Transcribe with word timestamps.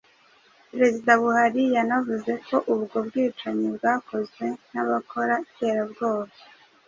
Perezida 0.69 1.11
Buhari 1.21 1.63
yanavuze 1.77 2.31
ko 2.47 2.55
ubwo 2.73 2.97
"bwicanyi 3.07 3.67
bwakozwe 3.75 4.45
n'abakora 4.71 5.33
iterabwoba 5.47 6.33